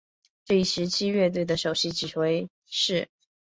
[0.45, 3.07] 这一时期乐团的首席指挥是。